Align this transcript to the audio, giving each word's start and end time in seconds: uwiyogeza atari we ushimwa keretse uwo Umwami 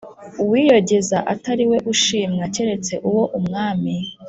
uwiyogeza 0.43 1.17
atari 1.33 1.63
we 1.71 1.77
ushimwa 1.93 2.43
keretse 2.53 2.93
uwo 3.09 3.23
Umwami 3.39 3.95